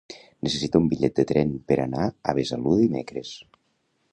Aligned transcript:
Necessito 0.45 0.79
un 0.83 0.87
bitllet 0.93 1.13
de 1.19 1.25
tren 1.31 1.51
per 1.71 1.77
anar 1.83 2.07
a 2.09 2.35
Besalú 2.39 2.75
dimecres. 2.81 3.35